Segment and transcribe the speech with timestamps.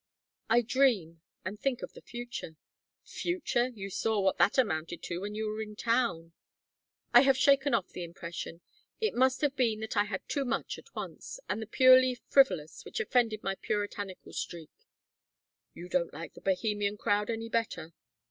[0.49, 2.57] "I dream and think of the future."
[3.03, 3.67] "Future?
[3.67, 6.33] You saw what that amounted to when you were in town"
[7.13, 8.61] "I have shaken off the impression.
[8.99, 12.83] It must have been that I had too much at once and the purely frivolous,
[12.83, 14.71] which offended my puritanical streak"
[15.75, 17.93] "You don't like the Bohemian crowd any better."